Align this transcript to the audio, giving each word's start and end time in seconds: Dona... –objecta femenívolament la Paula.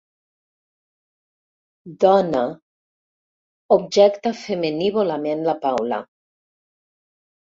Dona... 2.03 2.41
–objecta 3.75 4.31
femenívolament 4.39 5.45
la 5.49 5.55
Paula. 5.67 6.01